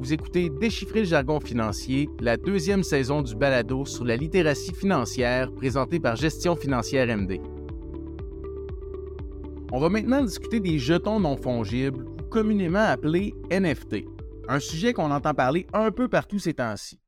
[0.00, 5.52] Vous écoutez Déchiffrer le jargon financier, la deuxième saison du balado sur la littératie financière
[5.52, 7.38] présentée par Gestion financière MD.
[9.70, 14.06] On va maintenant discuter des jetons non fongibles, communément appelés NFT,
[14.48, 16.98] un sujet qu'on entend parler un peu partout ces temps-ci.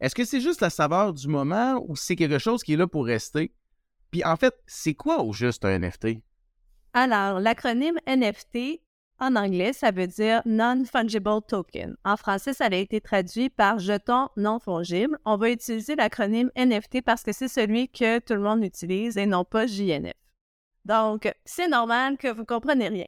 [0.00, 2.86] Est-ce que c'est juste la saveur du moment ou c'est quelque chose qui est là
[2.86, 3.52] pour rester?
[4.10, 6.22] Puis en fait, c'est quoi au juste un NFT?
[6.94, 8.80] Alors, l'acronyme NFT
[9.20, 11.96] en anglais, ça veut dire Non-Fungible Token.
[12.04, 15.18] En français, ça a été traduit par jeton non fongible.
[15.24, 19.26] On va utiliser l'acronyme NFT parce que c'est celui que tout le monde utilise et
[19.26, 20.14] non pas JNF.
[20.84, 23.06] Donc, c'est normal que vous ne compreniez rien.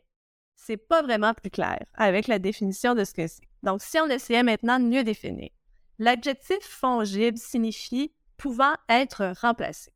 [0.56, 3.42] C'est pas vraiment plus clair avec la définition de ce que c'est.
[3.62, 5.48] Donc, si on essayait maintenant de mieux définir,
[5.98, 9.92] l'adjectif fongible signifie pouvant être remplacé.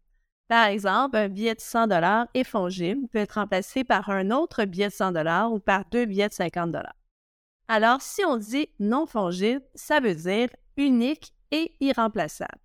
[0.48, 4.65] Par exemple, un billet de 100 dollars est fongible, peut être remplacé par un autre
[4.65, 6.97] billet de 100 dollars ou par deux billets de 50 dollars.
[7.66, 12.59] Alors, si on dit non fongible, ça veut dire unique et irremplaçable.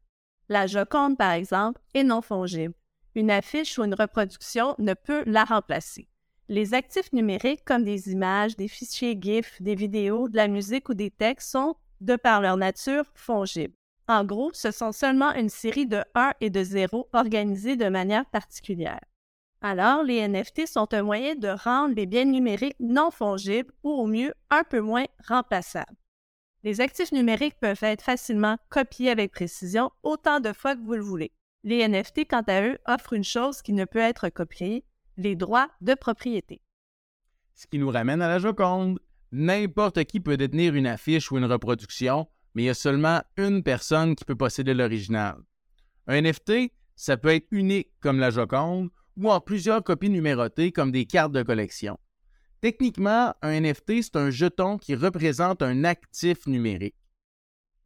[0.50, 2.74] La Joconde, par exemple, est non fongible.
[3.16, 6.10] Une affiche ou une reproduction ne peut la remplacer.
[6.50, 10.96] Les actifs numériques comme des images, des fichiers GIF, des vidéos, de la musique ou
[10.96, 13.76] des textes sont, de par leur nature, fongibles.
[14.10, 18.26] En gros, ce sont seulement une série de 1 et de 0 organisées de manière
[18.26, 19.00] particulière.
[19.62, 24.08] Alors, les NFT sont un moyen de rendre les biens numériques non fongibles ou au
[24.08, 25.96] mieux un peu moins remplaçables.
[26.64, 31.04] Les actifs numériques peuvent être facilement copiés avec précision autant de fois que vous le
[31.04, 31.32] voulez.
[31.64, 34.86] Les NFT, quant à eux, offrent une chose qui ne peut être copiée,
[35.18, 36.62] les droits de propriété.
[37.54, 39.00] Ce qui nous ramène à la Joconde.
[39.32, 42.28] N'importe qui peut détenir une affiche ou une reproduction,
[42.60, 45.38] mais il y a seulement une personne qui peut posséder l'original.
[46.08, 50.92] Un NFT, ça peut être unique comme la Joconde ou en plusieurs copies numérotées comme
[50.92, 51.98] des cartes de collection.
[52.60, 56.98] Techniquement, un NFT, c'est un jeton qui représente un actif numérique.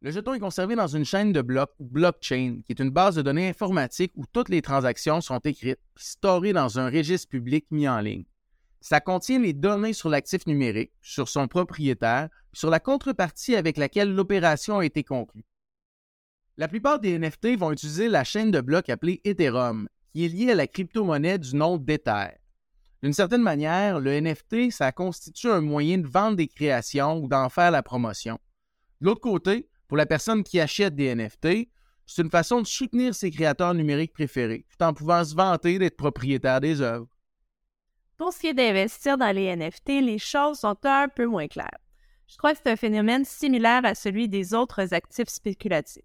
[0.00, 3.14] Le jeton est conservé dans une chaîne de blocs ou blockchain, qui est une base
[3.14, 7.88] de données informatique où toutes les transactions sont écrites storées dans un registre public mis
[7.88, 8.24] en ligne.
[8.80, 14.14] Ça contient les données sur l'actif numérique, sur son propriétaire, sur la contrepartie avec laquelle
[14.14, 15.44] l'opération a été conclue.
[16.56, 20.52] La plupart des NFT vont utiliser la chaîne de blocs appelée Ethereum, qui est liée
[20.52, 22.38] à la crypto-monnaie du nom d'Ether.
[23.02, 27.48] D'une certaine manière, le NFT, ça constitue un moyen de vendre des créations ou d'en
[27.48, 28.38] faire la promotion.
[29.00, 31.68] De l'autre côté, pour la personne qui achète des NFT,
[32.06, 35.96] c'est une façon de soutenir ses créateurs numériques préférés, tout en pouvant se vanter d'être
[35.96, 37.08] propriétaire des œuvres.
[38.16, 41.83] Pour ce qui est d'investir dans les NFT, les choses sont un peu moins claires.
[42.34, 46.02] Je crois que c'est un phénomène similaire à celui des autres actifs spéculatifs.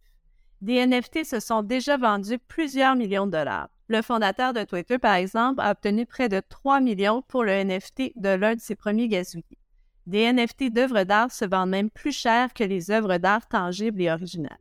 [0.61, 3.69] Des NFT se sont déjà vendus plusieurs millions de dollars.
[3.87, 8.11] Le fondateur de Twitter, par exemple, a obtenu près de 3 millions pour le NFT
[8.15, 9.57] de l'un de ses premiers gazouillis.
[10.05, 14.11] Des NFT d'œuvres d'art se vendent même plus cher que les œuvres d'art tangibles et
[14.11, 14.59] originales.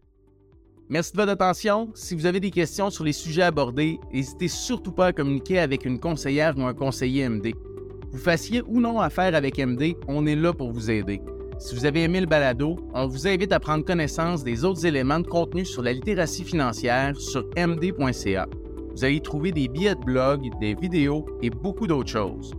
[0.89, 1.91] Merci de votre attention.
[1.95, 5.85] Si vous avez des questions sur les sujets abordés, n'hésitez surtout pas à communiquer avec
[5.85, 7.53] une conseillère ou un conseiller MD.
[8.11, 11.21] Vous fassiez ou non affaire avec MD, on est là pour vous aider.
[11.59, 15.19] Si vous avez aimé le balado, on vous invite à prendre connaissance des autres éléments
[15.19, 18.47] de contenu sur la littératie financière sur md.ca.
[18.93, 22.53] Vous allez y trouver des billets de blog, des vidéos et beaucoup d'autres choses.